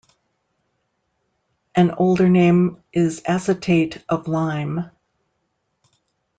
An 1.75 1.91
older 1.91 2.27
name 2.27 2.81
is 2.91 3.21
acetate 3.23 4.03
of 4.09 4.27
lime. 4.27 4.89